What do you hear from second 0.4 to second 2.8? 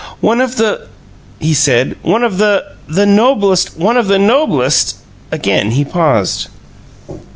of the" he said; "one of the